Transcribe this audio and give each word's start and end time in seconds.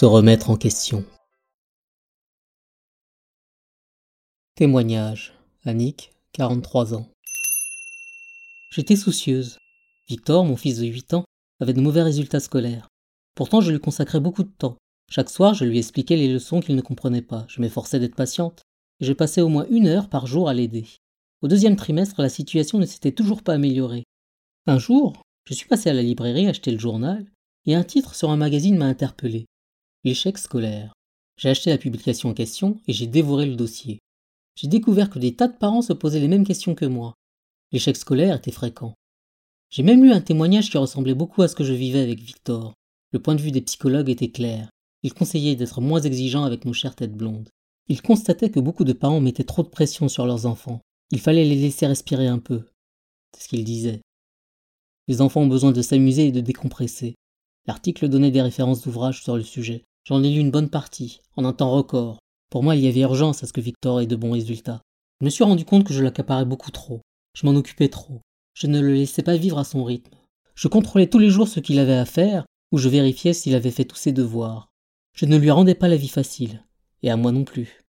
Se 0.00 0.06
remettre 0.06 0.48
en 0.48 0.56
question. 0.56 1.04
Témoignage. 4.54 5.34
Annick, 5.66 6.12
43 6.32 6.94
ans. 6.94 7.06
J'étais 8.72 8.96
soucieuse. 8.96 9.58
Victor, 10.08 10.46
mon 10.46 10.56
fils 10.56 10.78
de 10.78 10.86
8 10.86 11.12
ans, 11.12 11.24
avait 11.60 11.74
de 11.74 11.82
mauvais 11.82 12.00
résultats 12.00 12.40
scolaires. 12.40 12.88
Pourtant, 13.34 13.60
je 13.60 13.72
lui 13.72 13.78
consacrais 13.78 14.20
beaucoup 14.20 14.42
de 14.42 14.48
temps. 14.48 14.78
Chaque 15.10 15.28
soir, 15.28 15.52
je 15.52 15.66
lui 15.66 15.76
expliquais 15.76 16.16
les 16.16 16.32
leçons 16.32 16.60
qu'il 16.60 16.76
ne 16.76 16.80
comprenait 16.80 17.20
pas. 17.20 17.44
Je 17.50 17.60
m'efforçais 17.60 18.00
d'être 18.00 18.16
patiente. 18.16 18.62
Et 19.00 19.04
je 19.04 19.12
passais 19.12 19.42
au 19.42 19.50
moins 19.50 19.66
une 19.68 19.86
heure 19.86 20.08
par 20.08 20.26
jour 20.26 20.48
à 20.48 20.54
l'aider. 20.54 20.86
Au 21.42 21.46
deuxième 21.46 21.76
trimestre, 21.76 22.22
la 22.22 22.30
situation 22.30 22.78
ne 22.78 22.86
s'était 22.86 23.12
toujours 23.12 23.42
pas 23.42 23.52
améliorée. 23.52 24.04
Un 24.66 24.78
jour, 24.78 25.20
je 25.44 25.52
suis 25.52 25.68
passé 25.68 25.90
à 25.90 25.92
la 25.92 26.00
librairie 26.00 26.48
acheter 26.48 26.70
le 26.70 26.78
journal, 26.78 27.26
et 27.66 27.74
un 27.74 27.84
titre 27.84 28.14
sur 28.14 28.30
un 28.30 28.38
magazine 28.38 28.78
m'a 28.78 28.86
interpellé. 28.86 29.44
L'échec 30.02 30.38
scolaire. 30.38 30.94
J'ai 31.36 31.50
acheté 31.50 31.68
la 31.68 31.76
publication 31.76 32.30
en 32.30 32.34
question 32.34 32.80
et 32.88 32.94
j'ai 32.94 33.06
dévoré 33.06 33.44
le 33.44 33.54
dossier. 33.54 33.98
J'ai 34.56 34.66
découvert 34.66 35.10
que 35.10 35.18
des 35.18 35.36
tas 35.36 35.46
de 35.46 35.58
parents 35.58 35.82
se 35.82 35.92
posaient 35.92 36.20
les 36.20 36.28
mêmes 36.28 36.46
questions 36.46 36.74
que 36.74 36.86
moi. 36.86 37.12
L'échec 37.70 37.98
scolaire 37.98 38.36
était 38.36 38.50
fréquent. 38.50 38.94
J'ai 39.68 39.82
même 39.82 40.02
lu 40.02 40.10
un 40.10 40.22
témoignage 40.22 40.70
qui 40.70 40.78
ressemblait 40.78 41.12
beaucoup 41.12 41.42
à 41.42 41.48
ce 41.48 41.54
que 41.54 41.64
je 41.64 41.74
vivais 41.74 42.00
avec 42.00 42.18
Victor. 42.18 42.72
Le 43.12 43.18
point 43.18 43.34
de 43.34 43.42
vue 43.42 43.50
des 43.50 43.60
psychologues 43.60 44.08
était 44.08 44.30
clair. 44.30 44.70
Ils 45.02 45.12
conseillaient 45.12 45.54
d'être 45.54 45.82
moins 45.82 46.00
exigeants 46.00 46.44
avec 46.44 46.64
nos 46.64 46.72
chères 46.72 46.96
têtes 46.96 47.14
blondes. 47.14 47.50
Ils 47.88 48.00
constataient 48.00 48.50
que 48.50 48.60
beaucoup 48.60 48.84
de 48.84 48.94
parents 48.94 49.20
mettaient 49.20 49.44
trop 49.44 49.62
de 49.62 49.68
pression 49.68 50.08
sur 50.08 50.24
leurs 50.24 50.46
enfants. 50.46 50.80
Il 51.10 51.20
fallait 51.20 51.44
les 51.44 51.56
laisser 51.56 51.86
respirer 51.86 52.26
un 52.26 52.38
peu. 52.38 52.64
C'est 53.36 53.44
ce 53.44 53.48
qu'ils 53.48 53.64
disaient. 53.64 54.00
Les 55.08 55.20
enfants 55.20 55.42
ont 55.42 55.46
besoin 55.46 55.72
de 55.72 55.82
s'amuser 55.82 56.28
et 56.28 56.32
de 56.32 56.40
décompresser. 56.40 57.16
L'article 57.66 58.08
donnait 58.08 58.30
des 58.30 58.40
références 58.40 58.80
d'ouvrages 58.80 59.22
sur 59.22 59.36
le 59.36 59.42
sujet. 59.42 59.84
J'en 60.04 60.22
ai 60.22 60.30
lu 60.30 60.40
une 60.40 60.50
bonne 60.50 60.70
partie, 60.70 61.20
en 61.36 61.44
un 61.44 61.52
temps 61.52 61.70
record. 61.70 62.18
Pour 62.50 62.62
moi, 62.62 62.74
il 62.74 62.82
y 62.82 62.88
avait 62.88 63.00
urgence 63.00 63.42
à 63.42 63.46
ce 63.46 63.52
que 63.52 63.60
Victor 63.60 64.00
ait 64.00 64.06
de 64.06 64.16
bons 64.16 64.32
résultats. 64.32 64.82
Je 65.20 65.24
me 65.24 65.30
suis 65.30 65.44
rendu 65.44 65.64
compte 65.64 65.84
que 65.84 65.92
je 65.92 66.02
l'accaparais 66.02 66.44
beaucoup 66.44 66.70
trop. 66.70 67.00
Je 67.34 67.46
m'en 67.46 67.54
occupais 67.54 67.88
trop. 67.88 68.20
Je 68.54 68.66
ne 68.66 68.80
le 68.80 68.94
laissais 68.94 69.22
pas 69.22 69.36
vivre 69.36 69.58
à 69.58 69.64
son 69.64 69.84
rythme. 69.84 70.16
Je 70.54 70.68
contrôlais 70.68 71.06
tous 71.08 71.18
les 71.18 71.30
jours 71.30 71.48
ce 71.48 71.60
qu'il 71.60 71.78
avait 71.78 71.92
à 71.92 72.04
faire, 72.04 72.44
ou 72.72 72.78
je 72.78 72.88
vérifiais 72.88 73.32
s'il 73.32 73.54
avait 73.54 73.70
fait 73.70 73.84
tous 73.84 73.96
ses 73.96 74.12
devoirs. 74.12 74.68
Je 75.14 75.26
ne 75.26 75.36
lui 75.36 75.50
rendais 75.50 75.74
pas 75.74 75.88
la 75.88 75.96
vie 75.96 76.08
facile, 76.08 76.64
et 77.02 77.10
à 77.10 77.16
moi 77.16 77.32
non 77.32 77.44
plus. 77.44 77.82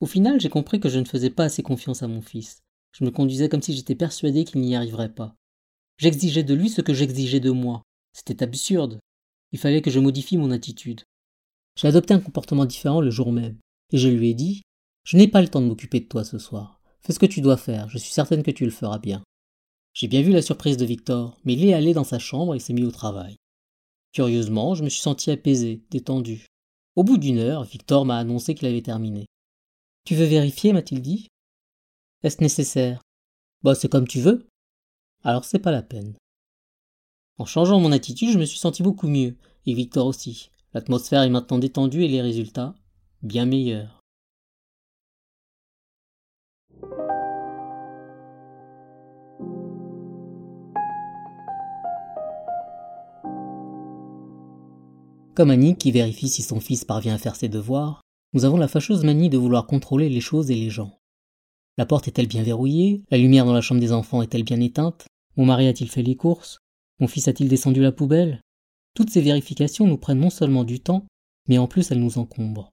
Au 0.00 0.06
final, 0.06 0.40
j'ai 0.40 0.48
compris 0.48 0.78
que 0.78 0.88
je 0.88 0.98
ne 0.98 1.04
faisais 1.04 1.30
pas 1.30 1.44
assez 1.44 1.62
confiance 1.62 2.02
à 2.02 2.08
mon 2.08 2.20
fils. 2.20 2.62
Je 2.92 3.04
me 3.04 3.10
conduisais 3.10 3.48
comme 3.48 3.62
si 3.62 3.74
j'étais 3.74 3.94
persuadé 3.94 4.44
qu'il 4.44 4.60
n'y 4.60 4.76
arriverait 4.76 5.12
pas. 5.12 5.34
J'exigeais 5.98 6.42
de 6.42 6.54
lui 6.54 6.68
ce 6.68 6.82
que 6.82 6.94
j'exigeais 6.94 7.40
de 7.40 7.50
moi. 7.50 7.82
C'était 8.12 8.42
absurde. 8.42 9.00
Il 9.52 9.58
fallait 9.58 9.82
que 9.82 9.90
je 9.90 10.00
modifie 10.00 10.36
mon 10.36 10.50
attitude. 10.50 11.02
J'ai 11.76 11.88
adopté 11.88 12.14
un 12.14 12.20
comportement 12.20 12.64
différent 12.64 13.00
le 13.00 13.10
jour 13.10 13.32
même, 13.32 13.58
et 13.92 13.98
je 13.98 14.08
lui 14.08 14.30
ai 14.30 14.34
dit 14.34 14.62
Je 15.04 15.16
n'ai 15.16 15.28
pas 15.28 15.42
le 15.42 15.48
temps 15.48 15.60
de 15.60 15.66
m'occuper 15.66 16.00
de 16.00 16.06
toi 16.06 16.24
ce 16.24 16.38
soir. 16.38 16.80
Fais 17.02 17.12
ce 17.12 17.18
que 17.18 17.26
tu 17.26 17.40
dois 17.40 17.56
faire, 17.56 17.88
je 17.88 17.98
suis 17.98 18.12
certaine 18.12 18.42
que 18.42 18.50
tu 18.50 18.64
le 18.64 18.70
feras 18.70 18.98
bien. 18.98 19.22
J'ai 19.94 20.08
bien 20.08 20.22
vu 20.22 20.32
la 20.32 20.42
surprise 20.42 20.76
de 20.76 20.84
Victor, 20.84 21.38
mais 21.44 21.54
il 21.54 21.64
est 21.64 21.74
allé 21.74 21.94
dans 21.94 22.04
sa 22.04 22.18
chambre 22.18 22.54
et 22.54 22.58
s'est 22.58 22.72
mis 22.72 22.84
au 22.84 22.90
travail. 22.90 23.36
Curieusement, 24.12 24.74
je 24.74 24.82
me 24.82 24.88
suis 24.88 25.00
senti 25.00 25.30
apaisé, 25.30 25.84
détendu. 25.90 26.46
Au 26.96 27.04
bout 27.04 27.18
d'une 27.18 27.38
heure, 27.38 27.64
Victor 27.64 28.04
m'a 28.04 28.18
annoncé 28.18 28.54
qu'il 28.54 28.66
avait 28.66 28.82
terminé. 28.82 29.26
Tu 30.04 30.14
veux 30.14 30.24
vérifier, 30.24 30.72
m'a-t-il 30.72 31.02
dit 31.02 31.28
est-ce 32.22 32.42
nécessaire 32.42 33.00
Bah, 33.62 33.76
c'est 33.76 33.88
comme 33.88 34.08
tu 34.08 34.20
veux. 34.20 34.48
Alors 35.22 35.44
c'est 35.44 35.58
pas 35.58 35.70
la 35.70 35.82
peine. 35.82 36.16
En 37.38 37.44
changeant 37.44 37.78
mon 37.78 37.92
attitude, 37.92 38.32
je 38.32 38.38
me 38.38 38.44
suis 38.44 38.58
senti 38.58 38.82
beaucoup 38.82 39.06
mieux, 39.06 39.36
et 39.66 39.74
Victor 39.74 40.06
aussi. 40.06 40.50
L'atmosphère 40.74 41.22
est 41.22 41.30
maintenant 41.30 41.58
détendue 41.58 42.02
et 42.02 42.08
les 42.08 42.20
résultats 42.20 42.74
bien 43.22 43.46
meilleurs. 43.46 44.00
Comme 55.34 55.50
Annie 55.50 55.76
qui 55.76 55.92
vérifie 55.92 56.30
si 56.30 56.42
son 56.42 56.60
fils 56.60 56.86
parvient 56.86 57.14
à 57.14 57.18
faire 57.18 57.36
ses 57.36 57.50
devoirs, 57.50 58.00
nous 58.32 58.46
avons 58.46 58.56
la 58.56 58.68
fâcheuse 58.68 59.04
manie 59.04 59.28
de 59.28 59.36
vouloir 59.36 59.66
contrôler 59.66 60.08
les 60.08 60.20
choses 60.22 60.50
et 60.50 60.54
les 60.54 60.70
gens. 60.70 60.98
La 61.76 61.84
porte 61.84 62.08
est-elle 62.08 62.26
bien 62.26 62.42
verrouillée? 62.42 63.02
La 63.10 63.18
lumière 63.18 63.44
dans 63.44 63.52
la 63.52 63.60
chambre 63.60 63.80
des 63.80 63.92
enfants 63.92 64.22
est-elle 64.22 64.44
bien 64.44 64.60
éteinte? 64.60 65.06
Mon 65.36 65.44
mari 65.44 65.66
a-t-il 65.66 65.90
fait 65.90 66.02
les 66.02 66.16
courses? 66.16 66.58
Mon 67.00 67.06
fils 67.06 67.28
a-t-il 67.28 67.50
descendu 67.50 67.82
la 67.82 67.92
poubelle? 67.92 68.40
Toutes 68.96 69.10
ces 69.10 69.20
vérifications 69.20 69.86
nous 69.86 69.98
prennent 69.98 70.20
non 70.20 70.30
seulement 70.30 70.64
du 70.64 70.80
temps, 70.80 71.04
mais 71.48 71.58
en 71.58 71.66
plus 71.66 71.90
elles 71.90 72.00
nous 72.00 72.16
encombrent. 72.16 72.70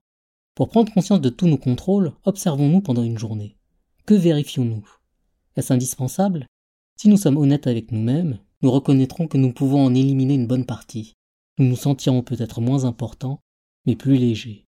Pour 0.54 0.70
prendre 0.70 0.90
conscience 0.90 1.20
de 1.20 1.28
tous 1.28 1.46
nos 1.46 1.58
contrôles, 1.58 2.14
observons-nous 2.24 2.80
pendant 2.80 3.02
une 3.02 3.18
journée. 3.18 3.58
Que 4.06 4.14
vérifions-nous? 4.14 4.88
Est-ce 5.54 5.74
indispensable? 5.74 6.46
Si 6.96 7.08
nous 7.08 7.18
sommes 7.18 7.36
honnêtes 7.36 7.66
avec 7.66 7.92
nous-mêmes, 7.92 8.38
nous 8.62 8.70
reconnaîtrons 8.70 9.28
que 9.28 9.36
nous 9.36 9.52
pouvons 9.52 9.84
en 9.84 9.94
éliminer 9.94 10.32
une 10.32 10.46
bonne 10.46 10.64
partie. 10.64 11.12
Nous 11.58 11.66
nous 11.66 11.76
sentirons 11.76 12.22
peut-être 12.22 12.62
moins 12.62 12.86
importants, 12.86 13.40
mais 13.84 13.94
plus 13.94 14.16
légers. 14.16 14.64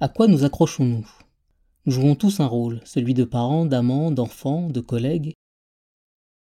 À 0.00 0.08
quoi 0.08 0.28
nous 0.28 0.44
accrochons-nous? 0.44 1.06
Nous 1.84 1.92
jouons 1.92 2.14
tous 2.14 2.40
un 2.40 2.46
rôle, 2.46 2.80
celui 2.86 3.12
de 3.12 3.24
parents, 3.24 3.66
d'amants, 3.66 4.12
d'enfants, 4.12 4.70
de 4.70 4.80
collègues. 4.80 5.34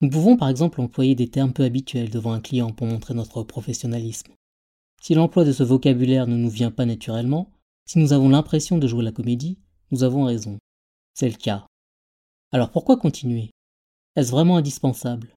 Nous 0.01 0.09
pouvons 0.09 0.35
par 0.35 0.49
exemple 0.49 0.81
employer 0.81 1.13
des 1.13 1.29
termes 1.29 1.53
peu 1.53 1.63
habituels 1.63 2.09
devant 2.09 2.33
un 2.33 2.41
client 2.41 2.71
pour 2.71 2.87
montrer 2.87 3.13
notre 3.13 3.43
professionnalisme. 3.43 4.33
Si 4.99 5.13
l'emploi 5.13 5.45
de 5.45 5.51
ce 5.51 5.61
vocabulaire 5.61 6.25
ne 6.25 6.35
nous 6.35 6.49
vient 6.49 6.71
pas 6.71 6.85
naturellement, 6.85 7.51
si 7.85 7.99
nous 7.99 8.11
avons 8.11 8.29
l'impression 8.29 8.79
de 8.79 8.87
jouer 8.87 9.03
la 9.03 9.11
comédie, 9.11 9.59
nous 9.91 10.03
avons 10.03 10.23
raison. 10.23 10.57
C'est 11.13 11.29
le 11.29 11.35
cas. 11.35 11.67
Alors 12.51 12.71
pourquoi 12.71 12.97
continuer? 12.97 13.51
Est-ce 14.15 14.31
vraiment 14.31 14.57
indispensable? 14.57 15.35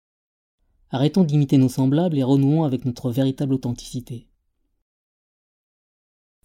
Arrêtons 0.91 1.25
d'imiter 1.25 1.59
nos 1.59 1.69
semblables 1.69 2.17
et 2.17 2.23
renouons 2.23 2.65
avec 2.65 2.87
notre 2.87 3.11
véritable 3.11 3.55
authenticité. 3.55 4.27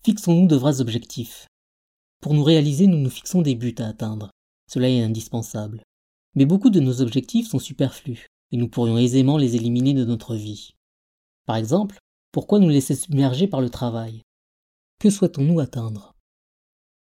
Fixons-nous 0.04 0.48
de 0.48 0.56
vrais 0.56 0.82
objectifs. 0.82 1.48
Pour 2.22 2.34
nous 2.34 2.44
réaliser, 2.44 2.88
nous 2.88 2.98
nous 2.98 3.10
fixons 3.10 3.42
des 3.42 3.56
buts 3.56 3.76
à 3.80 3.88
atteindre. 3.88 4.30
Cela 4.68 4.90
est 4.90 5.02
indispensable. 5.02 5.84
Mais 6.36 6.46
beaucoup 6.46 6.70
de 6.70 6.80
nos 6.80 7.02
objectifs 7.02 7.48
sont 7.48 7.60
superflus, 7.60 8.28
et 8.52 8.58
nous 8.58 8.70
pourrions 8.70 8.98
aisément 8.98 9.38
les 9.38 9.56
éliminer 9.56 9.94
de 9.94 10.06
notre 10.06 10.36
vie. 10.36 10.76
Par 11.46 11.56
exemple, 11.56 11.98
pourquoi 12.32 12.60
nous 12.60 12.70
laisser 12.70 12.96
submerger 12.96 13.48
par 13.48 13.62
le 13.62 13.70
travail? 13.70 14.22
Que 15.00 15.10
souhaitons-nous 15.10 15.60
atteindre? 15.60 16.16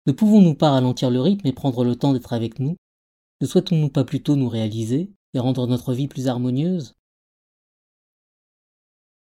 Ne 0.05 0.13
pouvons-nous 0.13 0.55
pas 0.55 0.71
ralentir 0.71 1.09
le 1.09 1.19
rythme 1.21 1.47
et 1.47 1.53
prendre 1.53 1.83
le 1.83 1.95
temps 1.95 2.13
d'être 2.13 2.33
avec 2.33 2.59
nous? 2.59 2.77
Ne 3.41 3.47
souhaitons-nous 3.47 3.89
pas 3.89 4.05
plutôt 4.05 4.35
nous 4.35 4.49
réaliser 4.49 5.11
et 5.33 5.39
rendre 5.39 5.67
notre 5.67 5.93
vie 5.93 6.07
plus 6.07 6.27
harmonieuse? 6.27 6.95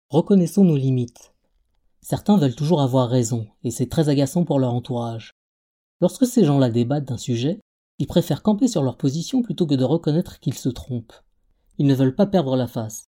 Reconnaissons 0.09 0.64
nos 0.64 0.78
limites. 0.78 1.34
Certains 2.02 2.38
veulent 2.38 2.56
toujours 2.56 2.81
avoir 2.81 3.09
raison, 3.09 3.47
et 3.64 3.72
c'est 3.72 3.90
très 3.90 4.08
agaçant 4.08 4.46
pour 4.46 4.59
leur 4.59 4.74
entourage. 4.74 5.31
Lorsque 6.00 6.25
ces 6.25 6.46
gens-là 6.46 6.69
débattent 6.69 7.06
d'un 7.06 7.18
sujet, 7.18 7.59
ils 8.00 8.08
préfèrent 8.08 8.44
camper 8.44 8.68
sur 8.68 8.84
leur 8.84 8.97
position 8.97 9.41
plutôt 9.41 9.66
que 9.66 9.75
de 9.75 9.84
reconnaître 9.84 10.40
qu'ils 10.40 10.53
se 10.53 10.69
trompent. 10.69 11.13
Ils 11.78 11.88
ne 11.88 11.96
veulent 11.96 12.16
pas 12.16 12.28
perdre 12.28 12.56
la 12.56 12.68
face. 12.68 13.06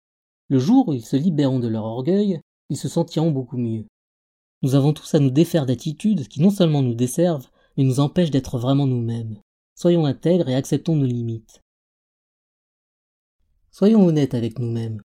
Le 0.49 0.59
jour 0.59 0.88
où 0.88 0.93
ils 0.94 1.04
se 1.04 1.16
libéreront 1.16 1.60
de 1.60 1.69
leur 1.69 1.84
orgueil, 1.84 2.41
ils 2.71 2.76
se 2.76 2.88
sentiront 2.88 3.31
beaucoup 3.31 3.59
mieux. 3.59 3.87
Nous 4.62 4.75
avons 4.75 4.93
tous 4.93 5.15
à 5.15 5.19
nous 5.19 5.31
défaire 5.31 5.66
d'attitudes 5.66 6.26
qui 6.28 6.41
non 6.41 6.50
seulement 6.50 6.82
nous 6.82 6.94
desservent, 6.94 7.49
mais 7.76 7.84
nous 7.84 8.00
empêchent 8.00 8.31
d'être 8.31 8.59
vraiment 8.59 8.87
nous-mêmes. 8.87 9.41
Soyons 9.75 10.06
intègres 10.06 10.49
et 10.49 10.54
acceptons 10.54 10.97
nos 10.97 11.06
limites. 11.06 11.62
Soyons 13.70 14.05
honnêtes 14.05 14.34
avec 14.34 14.58
nous-mêmes. 14.58 15.00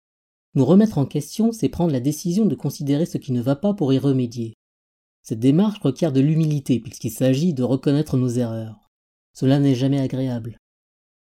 Nous 0.54 0.64
remettre 0.64 0.98
en 0.98 1.06
question, 1.06 1.52
c'est 1.52 1.68
prendre 1.68 1.92
la 1.92 2.00
décision 2.00 2.44
de 2.44 2.54
considérer 2.54 3.06
ce 3.06 3.16
qui 3.16 3.32
ne 3.32 3.40
va 3.40 3.56
pas 3.56 3.74
pour 3.74 3.92
y 3.92 3.98
remédier. 3.98 4.54
Cette 5.22 5.40
démarche 5.40 5.78
requiert 5.80 6.12
de 6.12 6.20
l'humilité 6.20 6.80
puisqu'il 6.80 7.10
s'agit 7.10 7.54
de 7.54 7.62
reconnaître 7.62 8.16
nos 8.16 8.28
erreurs. 8.28 8.87
Cela 9.38 9.60
n'est 9.60 9.76
jamais 9.76 10.00
agréable. 10.00 10.58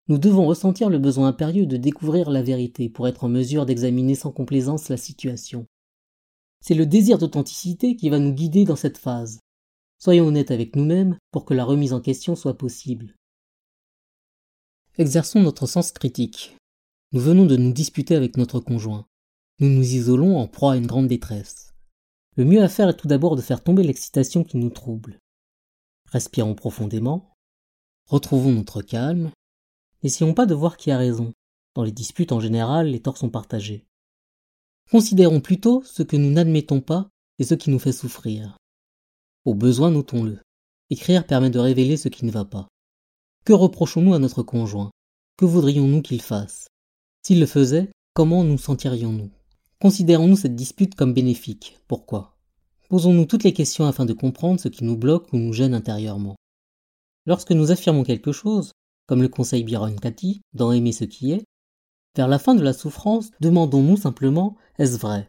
Nous 0.07 0.19
devons 0.19 0.47
ressentir 0.47 0.91
le 0.91 1.01
besoin 1.01 1.27
impérieux 1.27 1.67
de 1.67 1.77
découvrir 1.77 2.31
la 2.31 2.41
vérité 2.41 2.89
pour 2.89 3.09
être 3.09 3.25
en 3.25 3.29
mesure 3.29 3.67
d'examiner 3.67 4.15
sans 4.15 4.31
complaisance 4.31 4.91
la 4.91 4.97
situation. 4.97 5.67
C'est 6.61 6.77
le 6.77 6.87
désir 6.87 7.19
d'authenticité 7.19 7.97
qui 7.97 8.09
va 8.09 8.21
nous 8.21 8.33
guider 8.33 8.65
dans 8.65 8.77
cette 8.77 8.97
phase. 8.97 9.41
Soyons 9.99 10.29
honnêtes 10.29 10.53
avec 10.53 10.77
nous-mêmes 10.77 11.19
pour 11.33 11.45
que 11.45 11.53
la 11.53 11.65
remise 11.65 11.93
en 11.93 12.01
question 12.01 12.37
soit 12.37 12.57
possible. 12.57 13.17
Exerçons 14.99 15.43
notre 15.43 15.67
sens 15.67 15.91
critique. 15.91 16.57
Nous 17.11 17.21
venons 17.21 17.45
de 17.45 17.57
nous 17.57 17.73
disputer 17.73 18.15
avec 18.15 18.37
notre 18.37 18.61
conjoint. 18.61 19.05
Nous 19.59 19.69
nous 19.69 19.95
isolons 19.95 20.39
en 20.39 20.47
proie 20.47 20.75
à 20.75 20.77
une 20.77 20.87
grande 20.87 21.09
détresse. 21.09 21.75
Le 22.37 22.45
mieux 22.45 22.63
à 22.63 22.69
faire 22.69 22.89
est 22.89 22.97
tout 22.97 23.09
d'abord 23.09 23.35
de 23.35 23.43
faire 23.43 23.65
tomber 23.65 23.83
l'excitation 23.83 24.45
qui 24.45 24.59
nous 24.59 24.71
trouble. 24.71 25.19
Respirons 26.13 26.55
profondément, 26.55 27.36
retrouvons 28.07 28.53
notre 28.53 28.83
calme, 28.83 29.31
n'essayons 30.03 30.35
pas 30.35 30.47
de 30.47 30.55
voir 30.55 30.77
qui 30.77 30.91
a 30.91 30.99
raison. 30.99 31.33
Dans 31.75 31.83
les 31.83 31.93
disputes 31.93 32.33
en 32.33 32.41
général, 32.41 32.89
les 32.89 33.01
torts 33.01 33.19
sont 33.19 33.31
partagés. 33.31 33.85
Considérons 34.91 35.41
plutôt 35.41 35.83
ce 35.85 36.03
que 36.03 36.17
nous 36.17 36.31
n'admettons 36.31 36.81
pas 36.81 37.09
et 37.39 37.45
ce 37.45 37.55
qui 37.55 37.71
nous 37.71 37.79
fait 37.79 37.93
souffrir. 37.93 38.57
Au 39.45 39.55
besoin, 39.55 39.91
notons-le. 39.91 40.39
Écrire 40.91 41.27
permet 41.27 41.51
de 41.51 41.59
révéler 41.59 41.97
ce 41.97 42.09
qui 42.09 42.25
ne 42.25 42.31
va 42.31 42.45
pas. 42.45 42.69
Que 43.45 43.53
reprochons-nous 43.53 44.15
à 44.15 44.19
notre 44.19 44.43
conjoint? 44.43 44.91
Que 45.37 45.45
voudrions-nous 45.45 46.03
qu'il 46.03 46.23
fasse? 46.23 46.69
S'il 47.23 47.41
le 47.41 47.47
faisait, 47.47 47.91
comment 48.15 48.45
nous 48.45 48.59
sentirions-nous? 48.59 49.31
Considérons-nous 49.81 50.37
cette 50.37 50.55
dispute 50.55 50.95
comme 50.95 51.13
bénéfique? 51.13 51.77
Pourquoi? 51.89 52.39
Posons-nous 52.89 53.27
toutes 53.27 53.45
les 53.45 53.53
questions 53.53 53.87
afin 53.87 54.07
de 54.07 54.13
comprendre 54.13 54.61
ce 54.61 54.69
qui 54.69 54.85
nous 54.85 54.97
bloque 54.97 55.33
ou 55.33 55.37
nous 55.37 55.53
gêne 55.53 55.75
intérieurement. 55.75 56.37
Lorsque 57.27 57.51
nous 57.51 57.73
affirmons 57.73 58.05
quelque 58.05 58.31
chose, 58.31 58.73
comme 59.07 59.21
le 59.21 59.29
conseil 59.29 59.65
Byron 59.65 59.99
Cathy 59.99 60.43
dans 60.55 60.71
Aimer 60.71 60.93
ce 60.93 61.05
qui 61.05 61.33
est, 61.33 61.45
vers 62.15 62.29
la 62.29 62.39
fin 62.39 62.55
de 62.55 62.63
la 62.63 62.73
souffrance, 62.73 63.33
demandons-nous 63.41 63.97
simplement 63.97 64.57
est-ce 64.79 64.97
vrai? 64.97 65.29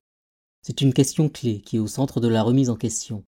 C'est 0.61 0.81
une 0.81 0.93
question 0.93 1.27
clé 1.27 1.59
qui 1.59 1.77
est 1.77 1.79
au 1.79 1.87
centre 1.87 2.19
de 2.19 2.27
la 2.27 2.43
remise 2.43 2.69
en 2.69 2.75
question. 2.75 3.23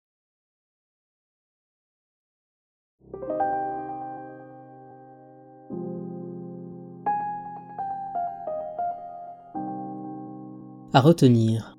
À 10.94 11.00
retenir. 11.00 11.76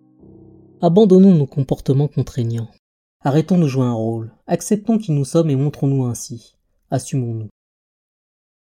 Abandonnons 0.82 1.34
nos 1.34 1.48
comportements 1.48 2.10
contraignants. 2.10 2.70
Arrêtons 3.22 3.58
de 3.58 3.66
jouer 3.66 3.86
un 3.86 3.94
rôle. 3.94 4.32
Acceptons 4.46 5.00
qui 5.00 5.14
nous 5.14 5.26
sommes 5.26 5.50
et 5.50 5.56
montrons-nous 5.56 6.06
ainsi. 6.06 6.56
Assumons-nous. 6.92 7.50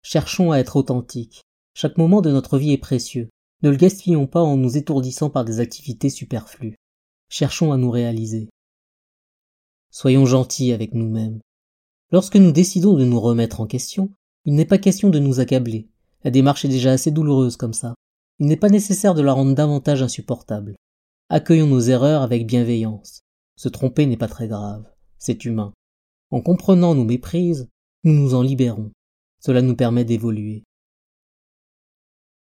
Cherchons 0.03 0.51
à 0.51 0.57
être 0.57 0.75
authentiques. 0.75 1.41
Chaque 1.73 1.97
moment 1.97 2.21
de 2.21 2.31
notre 2.31 2.57
vie 2.57 2.71
est 2.71 2.77
précieux. 2.77 3.29
Ne 3.63 3.69
le 3.69 3.77
gaspillons 3.77 4.27
pas 4.27 4.41
en 4.41 4.57
nous 4.57 4.77
étourdissant 4.77 5.29
par 5.29 5.45
des 5.45 5.59
activités 5.59 6.09
superflues. 6.09 6.75
Cherchons 7.29 7.71
à 7.71 7.77
nous 7.77 7.91
réaliser. 7.91 8.49
Soyons 9.91 10.25
gentils 10.25 10.71
avec 10.71 10.93
nous-mêmes. 10.93 11.39
Lorsque 12.11 12.35
nous 12.35 12.51
décidons 12.51 12.93
de 12.93 13.05
nous 13.05 13.19
remettre 13.19 13.61
en 13.61 13.67
question, 13.67 14.11
il 14.45 14.55
n'est 14.55 14.65
pas 14.65 14.77
question 14.77 15.09
de 15.09 15.19
nous 15.19 15.39
accabler. 15.39 15.87
La 16.23 16.31
démarche 16.31 16.65
est 16.65 16.69
déjà 16.69 16.91
assez 16.91 17.11
douloureuse 17.11 17.57
comme 17.57 17.73
ça 17.73 17.93
il 18.41 18.47
n'est 18.47 18.57
pas 18.57 18.69
nécessaire 18.69 19.13
de 19.13 19.21
la 19.21 19.33
rendre 19.33 19.53
davantage 19.53 20.01
insupportable. 20.01 20.75
Accueillons 21.29 21.67
nos 21.67 21.79
erreurs 21.79 22.23
avec 22.23 22.47
bienveillance. 22.47 23.21
Se 23.55 23.69
tromper 23.69 24.07
n'est 24.07 24.17
pas 24.17 24.27
très 24.27 24.47
grave, 24.47 24.83
c'est 25.19 25.45
humain. 25.45 25.73
En 26.31 26.41
comprenant 26.41 26.95
nos 26.95 27.05
méprises, 27.05 27.69
nous 28.03 28.13
nous 28.13 28.33
en 28.33 28.41
libérons. 28.41 28.91
Cela 29.39 29.61
nous 29.61 29.75
permet 29.75 30.05
d'évoluer. 30.05 30.63